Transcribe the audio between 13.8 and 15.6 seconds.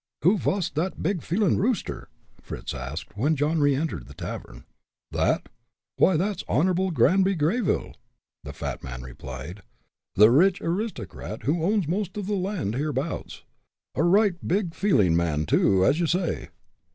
A right big feeling man,